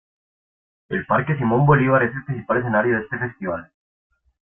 El 0.89 1.05
parque 1.05 1.37
Simón 1.37 1.67
Bolívar 1.67 2.01
es 2.01 2.15
el 2.15 2.25
principal 2.25 2.57
escenario 2.57 2.95
de 2.95 3.01
este 3.03 3.19
festival. 3.19 3.69